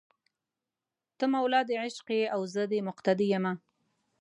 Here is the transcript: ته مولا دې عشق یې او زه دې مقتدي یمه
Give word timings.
ته 1.17 1.25
مولا 1.33 1.61
دې 1.67 1.75
عشق 1.83 2.07
یې 2.17 2.23
او 2.35 2.41
زه 2.53 2.63
دې 2.71 2.79
مقتدي 2.89 3.25
یمه 3.33 3.53